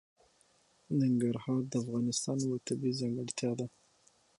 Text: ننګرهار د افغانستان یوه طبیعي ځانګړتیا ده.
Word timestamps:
ننګرهار 1.01 1.61
د 1.67 1.73
افغانستان 1.83 2.37
یوه 2.45 2.57
طبیعي 2.67 2.97
ځانګړتیا 3.01 3.51
ده. 3.59 3.65